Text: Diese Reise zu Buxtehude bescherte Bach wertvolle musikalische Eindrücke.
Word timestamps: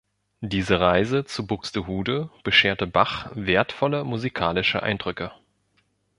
Diese 0.41 0.79
Reise 0.79 1.25
zu 1.25 1.45
Buxtehude 1.45 2.31
bescherte 2.43 2.87
Bach 2.87 3.29
wertvolle 3.35 4.03
musikalische 4.03 4.81
Eindrücke. 4.81 5.31